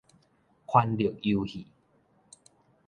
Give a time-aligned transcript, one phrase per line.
[0.67, 1.67] 權力遊戲